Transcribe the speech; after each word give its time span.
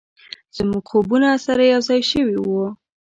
زموږ 0.55 0.83
خوبونه 0.91 1.29
سره 1.45 1.63
یو 1.73 1.81
ځای 1.87 2.01
شوي 2.11 2.37
و، 2.39 2.47